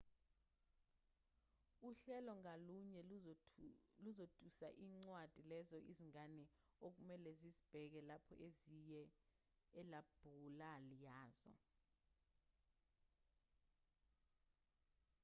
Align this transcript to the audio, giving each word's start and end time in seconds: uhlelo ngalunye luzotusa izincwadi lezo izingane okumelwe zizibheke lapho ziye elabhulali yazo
uhlelo 1.87 2.31
ngalunye 2.41 3.01
luzotusa 4.03 4.67
izincwadi 4.83 5.41
lezo 5.51 5.77
izingane 5.91 6.45
okumelwe 6.87 7.31
zizibheke 7.39 7.99
lapho 8.09 8.35
ziye 8.59 9.03
elabhulali 9.81 10.95
yazo 11.05 11.53